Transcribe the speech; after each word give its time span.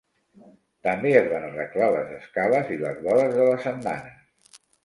També 0.87 1.11
es 1.19 1.27
van 1.33 1.45
arreglar 1.49 1.91
les 1.97 2.15
escales 2.21 2.75
i 2.77 2.81
les 2.87 2.99
vores 3.11 3.39
de 3.39 3.47
les 3.51 3.73
andanes. 3.77 4.61